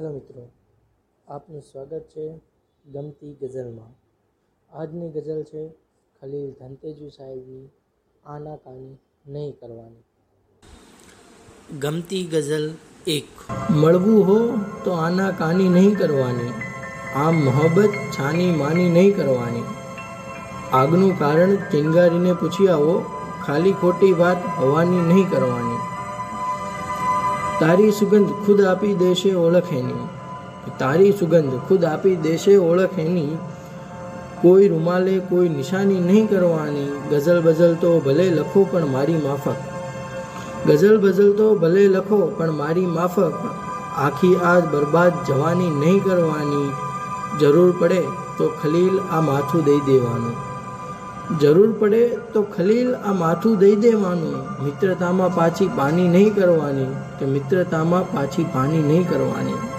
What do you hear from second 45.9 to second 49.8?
કરવાની. જરૂર પડે તો ખલીલ આ માથું દઈ